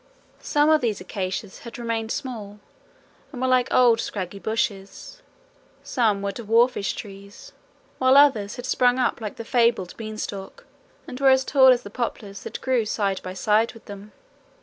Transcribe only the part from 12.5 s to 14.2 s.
grew side by side with them.